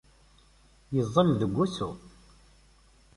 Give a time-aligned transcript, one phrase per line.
[0.95, 1.89] Yeẓẓel deg wusu.